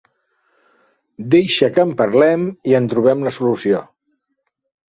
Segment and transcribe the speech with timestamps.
[1.35, 3.87] Deixa que en parlem i en trobem la solució.